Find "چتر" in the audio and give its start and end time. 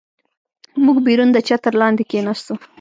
1.47-1.73